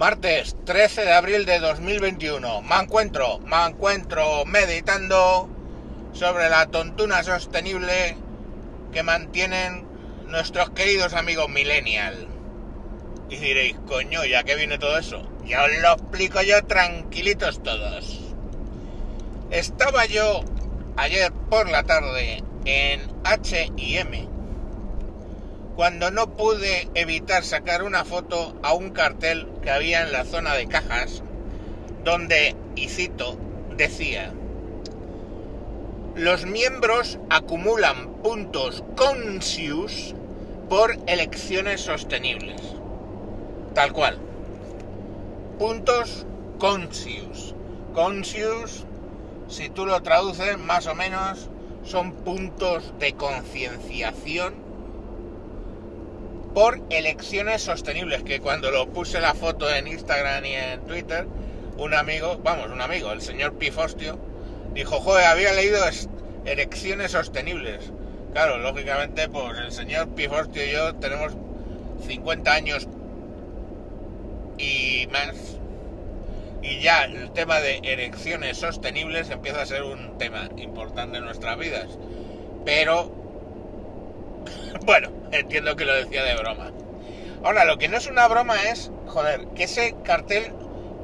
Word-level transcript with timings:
Martes 0.00 0.56
13 0.64 1.04
de 1.04 1.12
abril 1.12 1.44
de 1.44 1.58
2021. 1.58 2.62
Me 2.62 2.76
encuentro, 2.76 3.38
me 3.40 3.66
encuentro 3.66 4.46
meditando 4.46 5.46
sobre 6.14 6.48
la 6.48 6.64
tontuna 6.68 7.22
sostenible 7.22 8.16
que 8.92 9.02
mantienen 9.02 9.86
nuestros 10.26 10.70
queridos 10.70 11.12
amigos 11.12 11.50
millennial. 11.50 12.28
Y 13.28 13.36
diréis, 13.36 13.76
coño, 13.86 14.24
¿ya 14.24 14.42
que 14.42 14.56
viene 14.56 14.78
todo 14.78 14.96
eso? 14.96 15.22
Ya 15.44 15.64
os 15.64 15.82
lo 15.82 15.92
explico 15.92 16.40
yo 16.40 16.64
tranquilitos 16.64 17.62
todos. 17.62 18.20
Estaba 19.50 20.06
yo 20.06 20.40
ayer 20.96 21.30
por 21.50 21.68
la 21.68 21.82
tarde 21.82 22.42
en 22.64 23.02
H&M 23.24 24.29
cuando 25.80 26.10
no 26.10 26.36
pude 26.36 26.90
evitar 26.92 27.42
sacar 27.42 27.84
una 27.84 28.04
foto 28.04 28.54
a 28.62 28.74
un 28.74 28.90
cartel 28.90 29.48
que 29.62 29.70
había 29.70 30.02
en 30.02 30.12
la 30.12 30.26
zona 30.26 30.52
de 30.52 30.66
cajas 30.66 31.22
donde, 32.04 32.54
y 32.76 32.90
cito, 32.90 33.38
decía, 33.78 34.30
los 36.14 36.44
miembros 36.44 37.18
acumulan 37.30 38.12
puntos 38.22 38.84
conscious 38.94 40.14
por 40.68 40.98
elecciones 41.06 41.80
sostenibles. 41.80 42.60
Tal 43.72 43.94
cual. 43.94 44.18
Puntos 45.58 46.26
conscious. 46.58 47.54
Conscious, 47.94 48.84
si 49.48 49.70
tú 49.70 49.86
lo 49.86 50.02
traduces 50.02 50.58
más 50.58 50.86
o 50.86 50.94
menos, 50.94 51.48
son 51.84 52.12
puntos 52.12 52.92
de 52.98 53.14
concienciación 53.14 54.69
por 56.54 56.80
elecciones 56.90 57.62
sostenibles, 57.62 58.22
que 58.22 58.40
cuando 58.40 58.70
lo 58.70 58.88
puse 58.88 59.20
la 59.20 59.34
foto 59.34 59.72
en 59.72 59.86
Instagram 59.86 60.44
y 60.44 60.54
en 60.54 60.80
Twitter, 60.82 61.26
un 61.76 61.94
amigo, 61.94 62.40
vamos, 62.42 62.70
un 62.70 62.80
amigo, 62.80 63.12
el 63.12 63.22
señor 63.22 63.54
Pifostio, 63.54 64.18
dijo, 64.74 65.00
joder, 65.00 65.26
había 65.26 65.52
leído 65.52 65.80
elecciones 66.44 67.12
sostenibles. 67.12 67.92
Claro, 68.32 68.58
lógicamente, 68.58 69.28
pues 69.28 69.58
el 69.58 69.72
señor 69.72 70.08
Pifostio 70.10 70.64
y 70.64 70.72
yo 70.72 70.94
tenemos 70.96 71.32
50 72.06 72.52
años 72.52 72.88
y 74.58 75.08
más. 75.10 75.56
Y 76.62 76.80
ya 76.80 77.04
el 77.04 77.32
tema 77.32 77.60
de 77.60 77.78
elecciones 77.78 78.58
sostenibles 78.58 79.30
empieza 79.30 79.62
a 79.62 79.66
ser 79.66 79.82
un 79.82 80.18
tema 80.18 80.48
importante 80.56 81.18
en 81.18 81.24
nuestras 81.24 81.58
vidas. 81.58 81.88
Pero, 82.64 83.19
bueno, 84.86 85.10
entiendo 85.32 85.76
que 85.76 85.84
lo 85.84 85.94
decía 85.94 86.24
de 86.24 86.36
broma. 86.36 86.70
Ahora, 87.42 87.64
lo 87.64 87.78
que 87.78 87.88
no 87.88 87.96
es 87.96 88.06
una 88.06 88.28
broma 88.28 88.54
es, 88.70 88.90
joder, 89.06 89.46
que 89.54 89.64
ese 89.64 89.94
cartel 90.04 90.52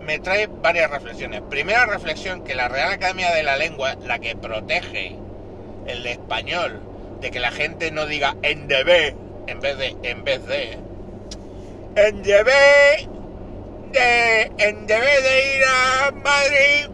me 0.00 0.18
trae 0.18 0.46
varias 0.46 0.90
reflexiones. 0.90 1.42
Primera 1.48 1.86
reflexión, 1.86 2.44
que 2.44 2.54
la 2.54 2.68
Real 2.68 2.92
Academia 2.92 3.32
de 3.32 3.42
la 3.42 3.56
Lengua, 3.56 3.96
la 4.04 4.18
que 4.18 4.36
protege 4.36 5.16
el 5.86 6.06
español, 6.06 6.80
de 7.20 7.30
que 7.30 7.40
la 7.40 7.50
gente 7.50 7.90
no 7.90 8.06
diga 8.06 8.36
en 8.42 8.68
debe 8.68 9.16
en 9.46 9.60
vez 9.60 9.78
de 9.78 9.96
en 10.02 10.24
vez 10.24 10.46
de 10.46 10.78
en 11.96 12.22
debe 12.22 13.08
de 13.92 14.52
en 14.58 14.86
debe 14.86 15.22
de 15.22 15.56
ir 15.56 15.64
a 15.64 16.10
Madrid 16.10 16.88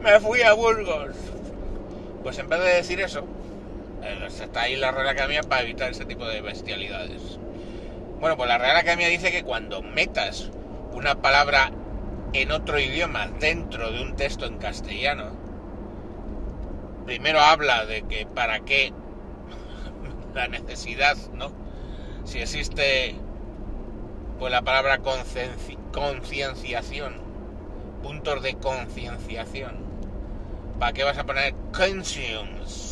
me 0.00 0.20
fui 0.20 0.42
a 0.42 0.52
Burgos 0.52 1.16
pues 2.22 2.38
en 2.38 2.48
vez 2.48 2.60
de 2.60 2.68
decir 2.68 3.00
eso 3.00 3.24
está 4.26 4.62
ahí 4.62 4.76
la 4.76 4.92
Real 4.92 5.08
Academia 5.08 5.42
para 5.42 5.62
evitar 5.62 5.90
ese 5.90 6.04
tipo 6.04 6.26
de 6.26 6.40
bestialidades 6.40 7.38
bueno 8.20 8.36
pues 8.36 8.48
la 8.48 8.58
Real 8.58 8.76
Academia 8.76 9.08
dice 9.08 9.30
que 9.30 9.42
cuando 9.42 9.82
metas 9.82 10.50
una 10.92 11.20
palabra 11.22 11.70
en 12.32 12.52
otro 12.52 12.78
idioma 12.78 13.28
dentro 13.40 13.92
de 13.92 14.02
un 14.02 14.16
texto 14.16 14.46
en 14.46 14.58
castellano 14.58 15.46
primero 17.06 17.40
habla 17.40 17.86
de 17.86 18.02
que 18.02 18.26
para 18.26 18.60
qué 18.60 18.92
la 20.34 20.48
necesidad, 20.48 21.16
¿no? 21.32 21.50
Si 22.24 22.40
existe 22.40 23.14
pues 24.38 24.52
la 24.52 24.60
palabra 24.62 24.98
concienciación, 24.98 27.14
puntos 28.02 28.42
de 28.42 28.54
concienciación. 28.56 29.86
¿Para 30.78 30.92
qué 30.92 31.04
vas 31.04 31.16
a 31.16 31.24
poner 31.24 31.54
conscience? 31.72 32.85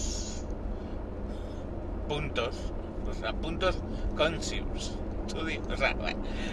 Puntos, 2.08 2.54
o 3.08 3.14
sea, 3.14 3.32
puntos 3.32 3.78
conscious. 4.16 4.98
O 5.34 5.76
sea, 5.76 5.94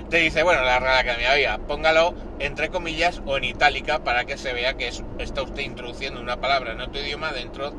te 0.09 0.17
dice, 0.17 0.44
bueno, 0.44 0.63
la 0.63 0.79
Real 0.79 0.97
Academia, 0.97 1.34
oiga, 1.34 1.57
póngalo 1.57 2.13
entre 2.39 2.69
comillas 2.69 3.22
o 3.25 3.35
en 3.35 3.44
itálica 3.44 4.03
para 4.03 4.23
que 4.23 4.38
se 4.38 4.53
vea 4.53 4.75
que 4.75 4.90
está 5.19 5.41
usted 5.41 5.63
introduciendo 5.63 6.22
una 6.22 6.40
palabra 6.40 6.72
en 6.72 6.79
otro 6.79 7.01
idioma 7.01 7.34
dentro 7.34 7.73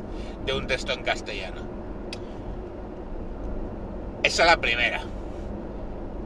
de 0.44 0.52
un 0.52 0.66
texto 0.66 0.92
en 0.92 1.02
castellano. 1.02 1.62
Esa 4.22 4.42
es 4.42 4.48
la 4.48 4.58
primera. 4.58 5.02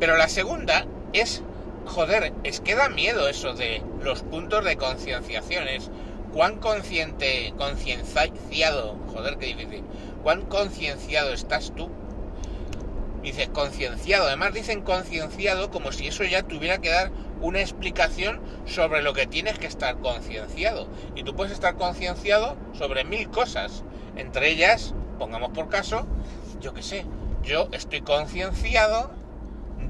Pero 0.00 0.16
la 0.16 0.28
segunda 0.28 0.84
es, 1.12 1.42
joder, 1.86 2.32
es 2.42 2.60
que 2.60 2.74
da 2.74 2.88
miedo 2.88 3.28
eso 3.28 3.54
de 3.54 3.82
los 4.02 4.22
puntos 4.22 4.64
de 4.64 4.76
concienciación. 4.76 5.68
Es 5.68 5.90
cuán 6.32 6.56
consciente, 6.58 7.54
concienciado, 7.56 8.98
joder, 9.14 9.38
qué 9.38 9.46
difícil, 9.46 9.84
cuán 10.26 10.42
concienciado 10.42 11.32
estás 11.32 11.72
tú. 11.76 11.88
Dices 13.22 13.48
concienciado, 13.48 14.26
además 14.26 14.54
dicen 14.54 14.82
concienciado 14.82 15.70
como 15.70 15.92
si 15.92 16.08
eso 16.08 16.24
ya 16.24 16.42
tuviera 16.42 16.78
que 16.78 16.90
dar 16.90 17.12
una 17.40 17.60
explicación 17.60 18.40
sobre 18.64 19.02
lo 19.02 19.12
que 19.12 19.28
tienes 19.28 19.56
que 19.60 19.68
estar 19.68 19.98
concienciado. 19.98 20.88
Y 21.14 21.22
tú 21.22 21.36
puedes 21.36 21.52
estar 21.52 21.76
concienciado 21.76 22.56
sobre 22.72 23.04
mil 23.04 23.30
cosas. 23.30 23.84
Entre 24.16 24.50
ellas, 24.50 24.96
pongamos 25.16 25.52
por 25.52 25.68
caso, 25.68 26.08
yo 26.60 26.74
qué 26.74 26.82
sé, 26.82 27.06
yo 27.44 27.68
estoy 27.70 28.00
concienciado 28.00 29.12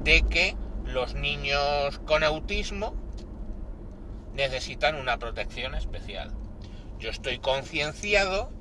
de 0.03 0.21
que 0.21 0.55
los 0.85 1.15
niños 1.15 1.97
con 2.05 2.23
autismo 2.23 2.93
necesitan 4.35 4.97
una 4.97 5.17
protección 5.17 5.73
especial. 5.73 6.31
Yo 6.99 7.09
estoy 7.09 7.39
concienciado 7.39 8.51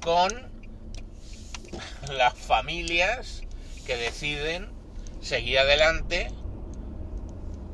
con 0.00 0.53
las 2.12 2.34
familias 2.34 3.42
que 3.86 3.96
deciden 3.96 4.70
seguir 5.20 5.58
adelante 5.58 6.30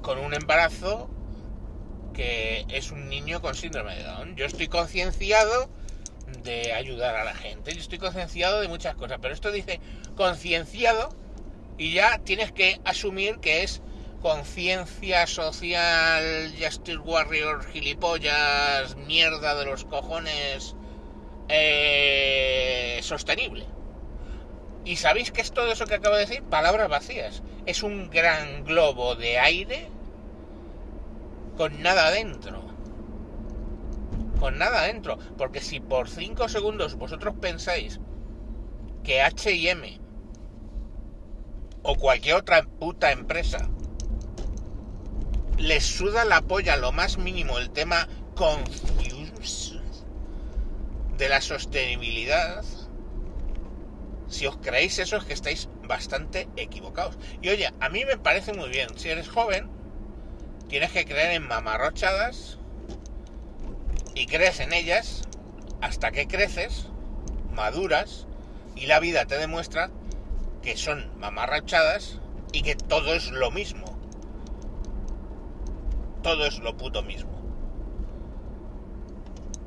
con 0.02 0.18
un 0.18 0.34
embarazo 0.34 1.10
que 2.14 2.64
es 2.68 2.90
un 2.90 3.08
niño 3.08 3.40
con 3.40 3.54
síndrome 3.54 3.96
de 3.96 4.02
Down. 4.04 4.36
Yo 4.36 4.46
estoy 4.46 4.68
concienciado 4.68 5.70
de 6.42 6.72
ayudar 6.72 7.16
a 7.16 7.24
la 7.24 7.34
gente. 7.34 7.72
Yo 7.72 7.80
estoy 7.80 7.98
concienciado 7.98 8.60
de 8.60 8.68
muchas 8.68 8.94
cosas, 8.94 9.18
pero 9.20 9.34
esto 9.34 9.50
dice 9.50 9.80
concienciado 10.16 11.10
y 11.78 11.92
ya 11.92 12.18
tienes 12.18 12.52
que 12.52 12.80
asumir 12.84 13.38
que 13.38 13.62
es 13.62 13.82
conciencia 14.20 15.26
social, 15.26 16.52
Justice 16.60 16.98
Warrior, 16.98 17.64
gilipollas, 17.70 18.96
mierda 18.96 19.54
de 19.54 19.64
los 19.64 19.84
cojones, 19.84 20.76
eh, 21.48 23.00
sostenible. 23.02 23.66
¿Y 24.90 24.96
sabéis 24.96 25.30
que 25.30 25.40
es 25.40 25.52
todo 25.52 25.70
eso 25.70 25.86
que 25.86 25.94
acabo 25.94 26.16
de 26.16 26.26
decir? 26.26 26.42
Palabras 26.42 26.88
vacías. 26.88 27.44
Es 27.64 27.84
un 27.84 28.10
gran 28.10 28.64
globo 28.64 29.14
de 29.14 29.38
aire 29.38 29.88
con 31.56 31.80
nada 31.80 32.10
dentro 32.10 32.68
con 34.40 34.58
nada 34.58 34.82
dentro. 34.82 35.16
Porque 35.38 35.60
si 35.60 35.78
por 35.78 36.08
5 36.08 36.48
segundos 36.48 36.96
vosotros 36.96 37.34
pensáis 37.40 38.00
que 39.04 39.22
HM 39.22 40.00
o 41.82 41.94
cualquier 41.94 42.34
otra 42.34 42.64
puta 42.64 43.12
empresa 43.12 43.68
les 45.56 45.84
suda 45.84 46.24
la 46.24 46.40
polla 46.40 46.76
lo 46.76 46.90
más 46.90 47.16
mínimo 47.16 47.58
el 47.58 47.70
tema 47.70 48.08
de 51.16 51.28
la 51.28 51.40
sostenibilidad, 51.42 52.64
si 54.30 54.46
os 54.46 54.56
creéis 54.56 54.98
eso 54.98 55.16
es 55.16 55.24
que 55.24 55.34
estáis 55.34 55.68
bastante 55.82 56.48
equivocados. 56.56 57.18
Y 57.42 57.50
oye, 57.50 57.68
a 57.80 57.88
mí 57.90 58.04
me 58.04 58.16
parece 58.16 58.54
muy 58.54 58.70
bien, 58.70 58.88
si 58.96 59.10
eres 59.10 59.28
joven, 59.28 59.68
tienes 60.68 60.92
que 60.92 61.04
creer 61.04 61.32
en 61.32 61.46
mamarrochadas 61.46 62.58
y 64.14 64.26
crees 64.26 64.60
en 64.60 64.72
ellas 64.72 65.22
hasta 65.80 66.12
que 66.12 66.28
creces, 66.28 66.86
maduras 67.52 68.26
y 68.76 68.86
la 68.86 69.00
vida 69.00 69.26
te 69.26 69.36
demuestra 69.36 69.90
que 70.62 70.76
son 70.76 71.10
mamarrachadas 71.18 72.20
y 72.52 72.62
que 72.62 72.76
todo 72.76 73.14
es 73.14 73.30
lo 73.32 73.50
mismo. 73.50 73.84
Todo 76.22 76.46
es 76.46 76.58
lo 76.60 76.76
puto 76.76 77.02
mismo. 77.02 77.30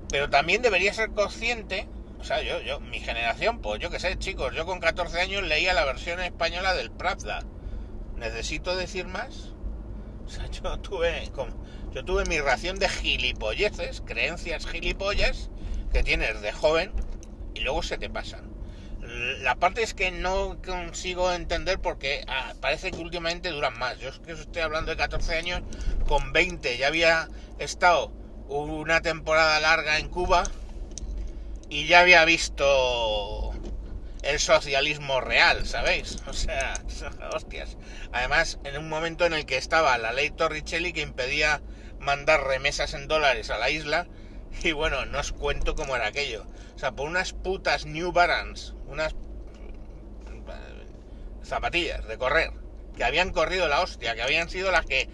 Pero 0.10 0.30
también 0.30 0.62
debería 0.62 0.94
ser 0.94 1.12
consciente, 1.12 1.88
o 2.24 2.26
sea, 2.26 2.42
yo, 2.42 2.62
yo, 2.62 2.80
mi 2.80 3.02
generación, 3.02 3.60
pues 3.60 3.82
yo 3.82 3.90
que 3.90 4.00
sé, 4.00 4.18
chicos, 4.18 4.56
yo 4.56 4.66
con 4.66 4.80
14 4.80 5.20
años 5.20 5.44
leía 5.44 5.74
la 5.74 5.84
versión 5.84 6.22
española 6.22 6.74
del 6.74 6.90
Pravda. 6.90 7.42
¿Necesito 8.16 8.78
decir 8.78 9.08
más? 9.08 9.52
O 10.26 10.30
sea, 10.30 10.48
yo 10.48 10.80
tuve, 10.80 11.30
yo 11.92 12.06
tuve 12.06 12.24
mi 12.24 12.40
ración 12.40 12.80
de 12.80 12.88
gilipolleces, 12.88 14.00
creencias 14.06 14.66
gilipollas 14.66 15.50
que 15.92 16.02
tienes 16.02 16.42
de 16.42 16.54
joven 16.54 16.94
y 17.56 17.60
luego 17.60 17.84
se 17.84 17.98
te 17.98 18.10
pasan. 18.10 18.50
La 19.42 19.56
parte 19.56 19.84
es 19.84 19.94
que 19.94 20.12
no 20.12 20.62
consigo 20.66 21.34
entender 21.34 21.80
porque 21.80 22.24
ah, 22.30 22.54
parece 22.62 22.92
que 22.92 23.02
últimamente 23.02 23.50
duran 23.50 23.78
más. 23.78 24.00
Yo 24.00 24.08
es 24.08 24.20
que 24.20 24.32
estoy 24.32 24.62
hablando 24.62 24.92
de 24.92 24.98
14 24.98 25.36
años, 25.36 25.62
con 26.08 26.32
20 26.32 26.78
ya 26.78 26.88
había 26.88 27.28
estado 27.60 28.14
una 28.48 29.02
temporada 29.02 29.60
larga 29.60 30.00
en 30.00 30.08
Cuba 30.08 30.46
y 31.74 31.88
ya 31.88 32.02
había 32.02 32.24
visto 32.24 33.52
el 34.22 34.40
socialismo 34.40 35.22
real, 35.22 35.66
¿sabéis? 35.66 36.18
O 36.28 36.34
sea, 36.34 36.76
hostias. 37.34 37.78
Además, 38.12 38.60
en 38.64 38.78
un 38.78 38.88
momento 38.90 39.26
en 39.26 39.34
el 39.34 39.48
que 39.48 39.58
estaba 39.58 39.98
la 39.98 40.14
ley 40.14 40.30
Torricelli 40.30 40.94
que 40.94 41.02
impedía 41.02 41.62
mandar 42.00 42.44
remesas 42.44 42.94
en 42.94 43.08
dólares 43.08 43.50
a 43.50 43.58
la 43.58 43.72
isla, 43.72 44.08
y 44.62 44.72
bueno, 44.72 45.08
no 45.08 45.20
os 45.20 45.32
cuento 45.32 45.74
cómo 45.74 45.96
era 45.96 46.08
aquello. 46.08 46.46
O 46.76 46.80
sea, 46.80 46.92
por 46.92 47.08
unas 47.08 47.34
putas 47.34 47.88
New 47.88 48.12
Balance, 48.12 48.74
unas 48.86 49.16
zapatillas 51.44 52.08
de 52.08 52.18
correr, 52.20 52.52
que 52.96 53.04
habían 53.04 53.32
corrido 53.32 53.68
la 53.68 53.82
hostia, 53.82 54.14
que 54.14 54.22
habían 54.22 54.48
sido 54.48 54.72
las 54.72 54.86
que 54.86 55.10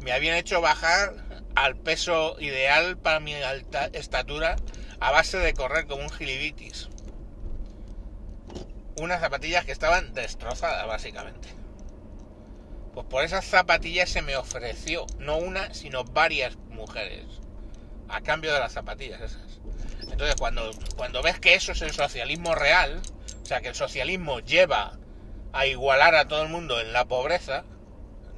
me 0.00 0.12
habían 0.12 0.36
hecho 0.36 0.60
bajar 0.60 1.12
al 1.56 1.74
peso 1.74 2.36
ideal 2.38 2.98
para 2.98 3.18
mi 3.18 3.34
alta 3.34 3.90
estatura 3.92 4.54
a 5.00 5.10
base 5.10 5.38
de 5.38 5.54
correr 5.54 5.86
como 5.86 6.02
un 6.02 6.10
gilibitis. 6.10 6.88
Unas 8.96 9.20
zapatillas 9.20 9.64
que 9.64 9.72
estaban 9.72 10.14
destrozadas, 10.14 10.86
básicamente. 10.86 11.48
Pues 12.94 13.06
por 13.06 13.24
esas 13.24 13.44
zapatillas 13.44 14.08
se 14.08 14.22
me 14.22 14.36
ofreció, 14.36 15.06
no 15.18 15.36
una, 15.36 15.74
sino 15.74 16.04
varias 16.04 16.56
mujeres, 16.70 17.24
a 18.08 18.20
cambio 18.20 18.52
de 18.52 18.60
las 18.60 18.72
zapatillas 18.72 19.20
esas. 19.20 19.60
Entonces, 20.02 20.36
cuando, 20.38 20.70
cuando 20.96 21.22
ves 21.22 21.40
que 21.40 21.54
eso 21.54 21.72
es 21.72 21.82
el 21.82 21.92
socialismo 21.92 22.54
real, 22.54 23.02
o 23.42 23.46
sea, 23.46 23.60
que 23.60 23.68
el 23.68 23.74
socialismo 23.74 24.38
lleva 24.38 24.96
a 25.52 25.66
igualar 25.66 26.14
a 26.14 26.28
todo 26.28 26.42
el 26.42 26.48
mundo 26.48 26.80
en 26.80 26.92
la 26.92 27.04
pobreza, 27.04 27.64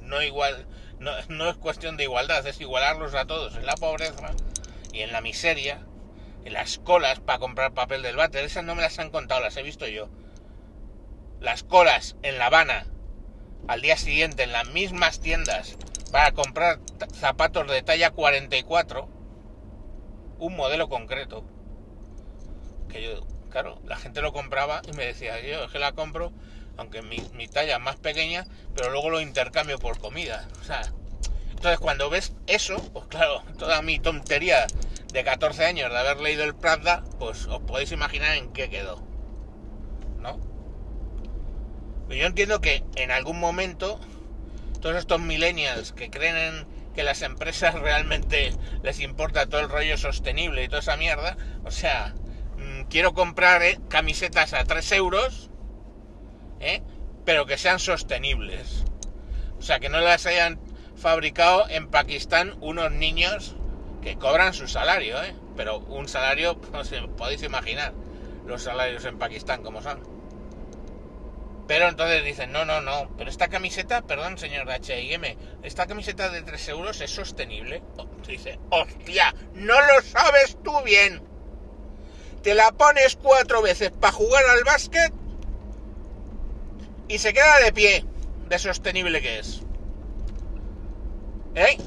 no 0.01 0.23
igual, 0.23 0.65
no, 0.99 1.11
no 1.29 1.49
es 1.49 1.57
cuestión 1.57 1.95
de 1.95 2.03
igualdad, 2.03 2.45
es 2.47 2.59
igualarlos 2.59 3.13
a 3.13 3.25
todos 3.25 3.55
en 3.55 3.65
la 3.65 3.75
pobreza 3.75 4.31
y 4.91 5.01
en 5.01 5.11
la 5.11 5.21
miseria, 5.21 5.85
las 6.49 6.77
colas 6.77 7.19
para 7.19 7.39
comprar 7.39 7.73
papel 7.73 8.01
del 8.01 8.15
váter, 8.15 8.45
esas 8.45 8.63
no 8.63 8.75
me 8.75 8.81
las 8.81 8.99
han 8.99 9.09
contado, 9.09 9.41
las 9.41 9.57
he 9.57 9.63
visto 9.63 9.87
yo. 9.87 10.09
Las 11.39 11.63
colas 11.63 12.15
en 12.23 12.37
La 12.37 12.47
Habana, 12.47 12.87
al 13.67 13.81
día 13.81 13.97
siguiente 13.97 14.43
en 14.43 14.51
las 14.51 14.67
mismas 14.69 15.19
tiendas, 15.19 15.77
para 16.11 16.31
comprar 16.31 16.79
zapatos 17.13 17.69
de 17.69 17.81
talla 17.81 18.11
44, 18.11 19.09
un 20.39 20.55
modelo 20.55 20.89
concreto. 20.89 21.43
Que 22.89 23.03
yo, 23.03 23.27
claro, 23.49 23.81
la 23.85 23.97
gente 23.97 24.21
lo 24.21 24.31
compraba 24.31 24.81
y 24.87 24.95
me 24.95 25.05
decía, 25.05 25.39
yo 25.41 25.65
es 25.65 25.71
que 25.71 25.79
la 25.79 25.91
compro, 25.91 26.31
aunque 26.77 27.01
mi, 27.01 27.17
mi 27.33 27.47
talla 27.47 27.75
es 27.75 27.81
más 27.81 27.97
pequeña, 27.97 28.45
pero 28.75 28.89
luego 28.91 29.09
lo 29.09 29.21
intercambio 29.21 29.77
por 29.79 29.99
comida. 29.99 30.47
O 30.61 30.63
sea, 30.63 30.81
entonces 31.49 31.79
cuando 31.79 32.09
ves 32.09 32.33
eso, 32.45 32.77
pues 32.93 33.07
claro, 33.07 33.43
toda 33.57 33.81
mi 33.81 33.99
tontería 33.99 34.67
de 35.13 35.23
14 35.23 35.65
años 35.65 35.91
de 35.91 35.97
haber 35.97 36.19
leído 36.19 36.43
el 36.43 36.55
Pravda, 36.55 37.03
pues 37.19 37.45
os 37.47 37.61
podéis 37.61 37.91
imaginar 37.91 38.35
en 38.35 38.51
qué 38.53 38.69
quedó. 38.69 39.03
¿No? 40.19 40.39
Yo 42.09 42.25
entiendo 42.25 42.61
que 42.61 42.83
en 42.95 43.11
algún 43.11 43.39
momento 43.39 43.99
todos 44.81 44.95
estos 44.95 45.19
millennials 45.19 45.91
que 45.91 46.09
creen 46.09 46.37
en 46.37 46.67
que 46.93 47.03
las 47.03 47.21
empresas 47.21 47.75
realmente 47.79 48.53
les 48.83 48.99
importa 48.99 49.47
todo 49.47 49.61
el 49.61 49.69
rollo 49.69 49.97
sostenible 49.97 50.63
y 50.63 50.67
toda 50.67 50.79
esa 50.79 50.97
mierda, 50.97 51.37
o 51.65 51.71
sea, 51.71 52.15
mm, 52.57 52.83
quiero 52.89 53.13
comprar 53.13 53.61
eh, 53.63 53.79
camisetas 53.89 54.53
a 54.53 54.63
3 54.63 54.91
euros, 54.93 55.49
¿eh? 56.59 56.81
pero 57.25 57.45
que 57.45 57.57
sean 57.57 57.79
sostenibles. 57.79 58.85
O 59.59 59.61
sea, 59.61 59.79
que 59.79 59.89
no 59.89 59.99
las 59.99 60.25
hayan 60.25 60.59
fabricado 60.95 61.67
en 61.69 61.89
Pakistán 61.89 62.55
unos 62.61 62.91
niños 62.91 63.56
que 64.01 64.17
cobran 64.17 64.53
su 64.53 64.67
salario, 64.67 65.21
¿eh? 65.23 65.33
Pero 65.55 65.79
un 65.79 66.07
salario, 66.07 66.59
sé, 66.83 67.01
podéis 67.17 67.43
imaginar 67.43 67.93
los 68.45 68.63
salarios 68.63 69.05
en 69.05 69.17
Pakistán 69.17 69.63
como 69.63 69.81
son. 69.81 70.01
Pero 71.67 71.89
entonces 71.89 72.23
dicen, 72.23 72.53
no, 72.53 72.63
no, 72.63 72.79
no, 72.79 73.09
pero 73.17 73.29
esta 73.29 73.49
camiseta, 73.49 74.01
perdón 74.01 74.37
señor 74.37 74.71
H&M, 74.71 75.37
esta 75.63 75.85
camiseta 75.85 76.29
de 76.29 76.41
3 76.41 76.69
euros 76.69 77.01
es 77.01 77.11
sostenible. 77.11 77.83
Oh, 77.97 78.07
dice, 78.25 78.57
hostia, 78.69 79.35
no 79.53 79.75
lo 79.75 80.01
sabes 80.01 80.57
tú 80.63 80.71
bien. 80.83 81.21
Te 82.41 82.55
la 82.55 82.71
pones 82.71 83.17
cuatro 83.17 83.61
veces 83.61 83.91
para 83.91 84.13
jugar 84.13 84.43
al 84.45 84.63
básquet 84.63 85.11
y 87.09 87.17
se 87.17 87.33
queda 87.33 87.59
de 87.59 87.73
pie 87.73 88.05
de 88.47 88.59
sostenible 88.59 89.21
que 89.21 89.39
es. 89.39 89.61
¿Eh? 91.55 91.77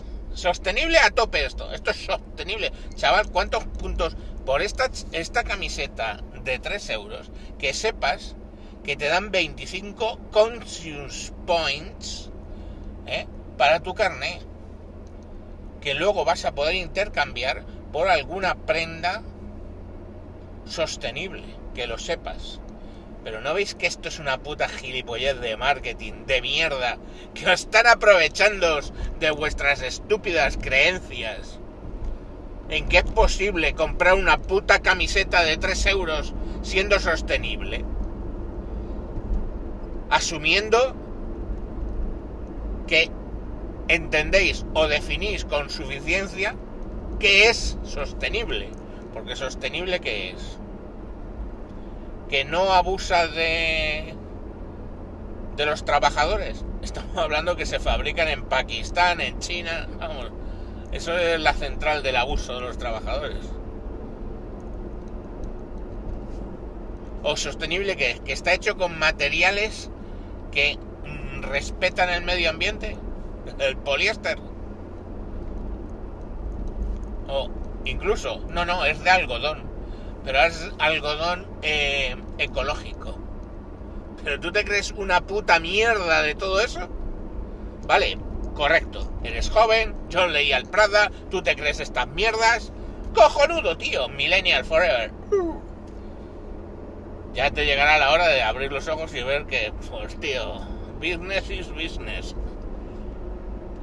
Sostenible 0.40 0.98
a 0.98 1.10
tope 1.10 1.44
esto. 1.44 1.70
Esto 1.70 1.90
es 1.90 1.98
sostenible. 1.98 2.72
Chaval, 2.94 3.30
¿cuántos 3.30 3.62
puntos 3.64 4.16
por 4.46 4.62
esta, 4.62 4.90
esta 5.12 5.44
camiseta 5.44 6.22
de 6.42 6.58
3 6.58 6.90
euros? 6.90 7.30
Que 7.58 7.74
sepas 7.74 8.36
que 8.82 8.96
te 8.96 9.08
dan 9.08 9.32
25 9.32 10.30
conscious 10.30 11.34
points 11.46 12.30
¿eh? 13.06 13.26
para 13.58 13.80
tu 13.80 13.92
carnet. 13.92 14.40
Que 15.82 15.92
luego 15.92 16.24
vas 16.24 16.46
a 16.46 16.54
poder 16.54 16.74
intercambiar 16.74 17.66
por 17.92 18.08
alguna 18.08 18.54
prenda 18.54 19.20
sostenible. 20.64 21.44
Que 21.74 21.86
lo 21.86 21.98
sepas. 21.98 22.60
Pero 23.22 23.42
¿no 23.42 23.52
veis 23.52 23.74
que 23.74 23.86
esto 23.86 24.08
es 24.08 24.18
una 24.18 24.38
puta 24.38 24.68
gilipollez 24.68 25.38
de 25.40 25.58
marketing, 25.58 26.24
de 26.26 26.40
mierda, 26.40 26.96
que 27.34 27.44
os 27.46 27.60
están 27.60 27.86
aprovechando 27.86 28.80
de 29.20 29.30
vuestras 29.30 29.82
estúpidas 29.82 30.56
creencias? 30.56 31.58
¿En 32.68 32.88
qué 32.88 32.98
es 32.98 33.04
posible 33.04 33.74
comprar 33.74 34.14
una 34.14 34.38
puta 34.38 34.80
camiseta 34.80 35.42
de 35.42 35.56
3 35.56 35.86
euros 35.86 36.34
siendo 36.62 36.98
sostenible? 36.98 37.84
Asumiendo 40.08 40.94
que 42.86 43.10
entendéis 43.88 44.66
o 44.74 44.88
definís 44.88 45.44
con 45.44 45.70
suficiencia 45.70 46.56
qué 47.18 47.48
es 47.48 47.76
sostenible. 47.84 48.70
Porque 49.12 49.36
sostenible 49.36 50.00
qué 50.00 50.30
es? 50.30 50.58
que 52.30 52.44
no 52.44 52.72
abusa 52.72 53.26
de 53.26 54.14
de 55.56 55.66
los 55.66 55.84
trabajadores. 55.84 56.64
Estamos 56.82 57.16
hablando 57.16 57.56
que 57.56 57.66
se 57.66 57.78
fabrican 57.78 58.28
en 58.28 58.44
Pakistán, 58.44 59.20
en 59.20 59.38
China, 59.38 59.86
vamos. 59.98 60.30
Eso 60.92 61.16
es 61.16 61.38
la 61.40 61.54
central 61.54 62.02
del 62.02 62.16
abuso 62.16 62.54
de 62.54 62.60
los 62.60 62.78
trabajadores. 62.78 63.38
O 67.22 67.36
sostenible 67.36 67.96
que, 67.96 68.20
que 68.24 68.32
está 68.32 68.54
hecho 68.54 68.76
con 68.76 68.98
materiales 68.98 69.90
que 70.52 70.78
respetan 71.42 72.08
el 72.08 72.24
medio 72.24 72.50
ambiente, 72.50 72.96
el 73.58 73.76
poliéster. 73.76 74.38
O 77.28 77.50
incluso, 77.84 78.40
no, 78.48 78.64
no, 78.64 78.84
es 78.84 79.02
de 79.04 79.10
algodón 79.10 79.70
pero 80.24 80.42
es 80.42 80.70
algodón 80.78 81.46
eh, 81.62 82.16
ecológico. 82.38 83.18
¿Pero 84.24 84.38
tú 84.38 84.52
te 84.52 84.64
crees 84.64 84.92
una 84.92 85.20
puta 85.20 85.58
mierda 85.60 86.22
de 86.22 86.34
todo 86.34 86.60
eso? 86.60 86.88
Vale, 87.86 88.18
correcto. 88.54 89.10
Eres 89.24 89.50
joven, 89.50 89.94
yo 90.08 90.26
leí 90.26 90.52
al 90.52 90.66
Prada, 90.66 91.10
tú 91.30 91.42
te 91.42 91.56
crees 91.56 91.80
estas 91.80 92.06
mierdas. 92.08 92.72
Cojonudo, 93.14 93.76
tío. 93.76 94.08
Millennial 94.08 94.64
Forever. 94.64 95.10
Ya 97.34 97.50
te 97.50 97.64
llegará 97.64 97.98
la 97.98 98.10
hora 98.10 98.28
de 98.28 98.42
abrir 98.42 98.72
los 98.72 98.88
ojos 98.88 99.14
y 99.14 99.22
ver 99.22 99.46
que, 99.46 99.72
pues 99.88 100.18
tío, 100.20 100.60
business 101.00 101.48
is 101.50 101.68
business. 101.70 102.34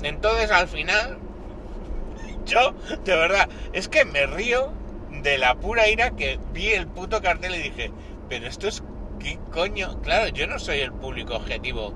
Entonces 0.04 0.52
al 0.52 0.68
final, 0.68 1.18
yo, 2.46 2.74
de 3.04 3.16
verdad, 3.16 3.50
es 3.74 3.88
que 3.88 4.06
me 4.06 4.26
río 4.28 4.72
de 5.24 5.38
la 5.38 5.56
pura 5.56 5.88
ira 5.88 6.12
que 6.12 6.40
vi 6.54 6.70
el 6.74 6.88
puto 6.88 7.22
cartel 7.22 7.56
y 7.56 7.64
dije, 7.64 7.92
pero 8.30 8.48
esto 8.48 8.68
es 8.68 8.84
qué 9.20 9.38
coño. 9.52 10.02
Claro, 10.02 10.30
yo 10.30 10.48
no 10.48 10.60
soy 10.60 10.80
el 10.80 10.92
público 10.92 11.36
objetivo 11.36 11.94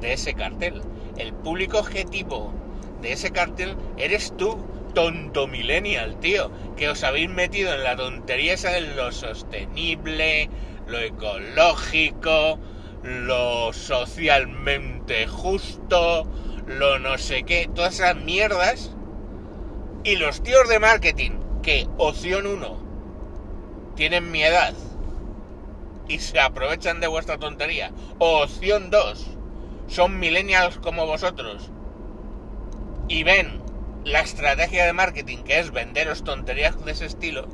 de 0.00 0.12
ese 0.12 0.34
cartel. 0.34 0.82
El 1.16 1.32
público 1.32 1.78
objetivo 1.78 2.52
de 3.00 3.12
ese 3.12 3.30
cartel 3.30 3.76
eres 3.96 4.36
tú, 4.36 4.56
tonto 4.94 5.46
millennial, 5.46 6.18
tío, 6.20 6.50
que 6.76 6.88
os 6.88 7.02
habéis 7.04 7.28
metido 7.28 7.74
en 7.74 7.84
la 7.84 7.96
tontería 7.96 8.54
esa 8.54 8.70
de 8.70 8.80
lo 8.82 9.12
sostenible, 9.12 10.48
lo 10.86 10.98
ecológico, 10.98 12.58
lo 13.02 13.72
socialmente 13.72 15.26
justo, 15.26 16.26
lo 16.66 16.98
no 16.98 17.18
sé 17.18 17.42
qué, 17.44 17.68
todas 17.74 17.94
esas 17.94 18.16
mierdas. 18.16 18.92
Y 20.04 20.16
los 20.16 20.42
tíos 20.42 20.68
de 20.68 20.78
marketing, 20.78 21.32
que 21.62 21.86
opción 21.96 22.46
1 22.46 22.84
tienen 23.96 24.30
mi 24.30 24.42
edad 24.42 24.74
y 26.08 26.18
se 26.18 26.40
aprovechan 26.40 27.00
de 27.00 27.06
vuestra 27.06 27.38
tontería, 27.38 27.92
opción 28.18 28.90
2 28.90 29.26
son 29.86 30.18
millennials 30.18 30.78
como 30.78 31.06
vosotros. 31.06 31.70
Y 33.08 33.22
ven 33.22 33.62
la 34.04 34.20
estrategia 34.20 34.86
de 34.86 34.92
marketing 34.92 35.38
que 35.38 35.58
es 35.58 35.70
venderos 35.70 36.24
tonterías 36.24 36.82
de 36.84 36.92
ese 36.92 37.06
estilo, 37.06 37.48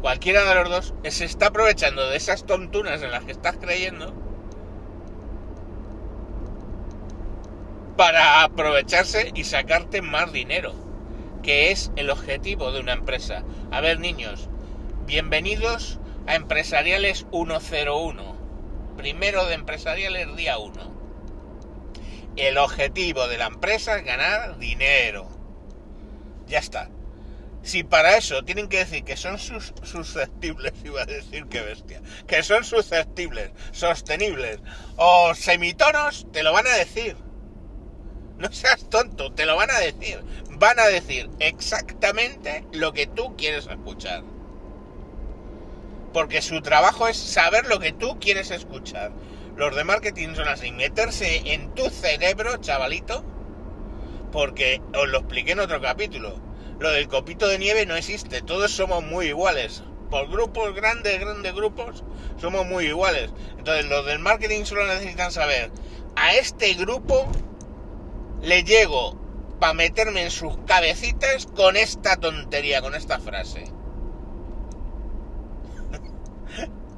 cualquiera 0.00 0.44
de 0.44 0.54
los 0.54 0.70
dos 0.70 0.94
se 1.10 1.24
está 1.24 1.48
aprovechando 1.48 2.08
de 2.08 2.16
esas 2.16 2.44
tontunas 2.44 3.02
en 3.02 3.10
las 3.10 3.24
que 3.24 3.32
estás 3.32 3.56
creyendo 3.56 4.14
para 7.96 8.42
aprovecharse 8.42 9.32
y 9.34 9.44
sacarte 9.44 10.02
más 10.02 10.32
dinero, 10.32 10.74
que 11.42 11.72
es 11.72 11.90
el 11.96 12.10
objetivo 12.10 12.70
de 12.72 12.80
una 12.80 12.92
empresa. 12.92 13.42
A 13.70 13.80
ver, 13.80 13.98
niños, 13.98 14.48
bienvenidos 15.06 15.98
a 16.26 16.34
Empresariales 16.34 17.26
101. 17.30 18.36
Primero 18.96 19.46
de 19.46 19.54
Empresariales 19.54 20.34
día 20.36 20.58
1. 20.58 20.96
El 22.36 22.58
objetivo 22.58 23.28
de 23.28 23.38
la 23.38 23.46
empresa 23.46 23.96
es 23.96 24.04
ganar 24.04 24.58
dinero. 24.58 25.28
Ya 26.46 26.58
está. 26.58 26.90
Si 27.62 27.82
para 27.82 28.16
eso 28.16 28.44
tienen 28.44 28.68
que 28.68 28.78
decir 28.78 29.04
que 29.04 29.16
son 29.16 29.38
sus, 29.38 29.72
susceptibles, 29.82 30.72
iba 30.84 31.02
a 31.02 31.06
decir 31.06 31.46
que 31.46 31.62
bestia, 31.62 32.00
que 32.26 32.42
son 32.42 32.64
susceptibles, 32.64 33.50
sostenibles 33.72 34.60
o 34.96 35.34
semitonos, 35.34 36.26
te 36.32 36.42
lo 36.42 36.52
van 36.52 36.66
a 36.66 36.74
decir. 36.74 37.16
No 38.38 38.52
seas 38.52 38.88
tonto, 38.90 39.32
te 39.32 39.46
lo 39.46 39.56
van 39.56 39.70
a 39.70 39.78
decir. 39.78 40.22
Van 40.50 40.78
a 40.78 40.86
decir 40.86 41.30
exactamente 41.38 42.64
lo 42.72 42.92
que 42.92 43.06
tú 43.06 43.34
quieres 43.36 43.66
escuchar. 43.66 44.22
Porque 46.16 46.40
su 46.40 46.62
trabajo 46.62 47.08
es 47.08 47.18
saber 47.18 47.66
lo 47.66 47.78
que 47.78 47.92
tú 47.92 48.18
quieres 48.18 48.50
escuchar. 48.50 49.12
Los 49.54 49.76
de 49.76 49.84
marketing 49.84 50.34
son 50.34 50.48
así, 50.48 50.72
meterse 50.72 51.42
en 51.52 51.74
tu 51.74 51.90
cerebro, 51.90 52.56
chavalito, 52.56 53.22
porque 54.32 54.80
os 54.94 55.06
lo 55.08 55.18
expliqué 55.18 55.52
en 55.52 55.60
otro 55.60 55.78
capítulo. 55.82 56.40
Lo 56.78 56.90
del 56.90 57.08
copito 57.08 57.46
de 57.48 57.58
nieve 57.58 57.84
no 57.84 57.96
existe, 57.96 58.40
todos 58.40 58.70
somos 58.70 59.04
muy 59.04 59.26
iguales. 59.26 59.82
Por 60.10 60.30
grupos 60.30 60.74
grandes, 60.74 61.20
grandes 61.20 61.54
grupos, 61.54 62.02
somos 62.40 62.64
muy 62.64 62.86
iguales. 62.86 63.30
Entonces 63.58 63.84
los 63.84 64.06
del 64.06 64.18
marketing 64.18 64.64
solo 64.64 64.86
necesitan 64.86 65.30
saber, 65.30 65.70
a 66.16 66.34
este 66.34 66.72
grupo 66.76 67.30
le 68.40 68.64
llego 68.64 69.20
para 69.60 69.74
meterme 69.74 70.22
en 70.22 70.30
sus 70.30 70.56
cabecitas 70.66 71.44
con 71.44 71.76
esta 71.76 72.16
tontería, 72.16 72.80
con 72.80 72.94
esta 72.94 73.18
frase. 73.18 73.75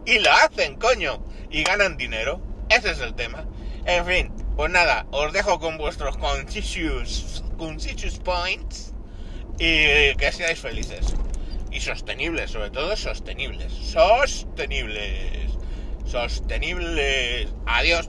Y 0.08 0.18
lo 0.20 0.32
hacen, 0.32 0.76
coño, 0.76 1.22
y 1.50 1.62
ganan 1.64 1.98
dinero. 1.98 2.40
Ese 2.70 2.92
es 2.92 3.00
el 3.00 3.14
tema. 3.14 3.44
En 3.84 4.06
fin, 4.06 4.32
pues 4.56 4.70
nada, 4.72 5.06
os 5.10 5.32
dejo 5.34 5.60
con 5.60 5.76
vuestros 5.76 6.16
conscious, 6.16 7.44
points 8.24 8.94
y 9.58 10.14
que 10.16 10.32
seáis 10.32 10.58
felices. 10.60 11.14
Y 11.70 11.80
sostenibles, 11.80 12.50
sobre 12.50 12.70
todo 12.70 12.96
sostenibles. 12.96 13.70
Sostenibles. 13.70 15.52
Sostenibles. 16.06 17.52
Adiós. 17.66 18.08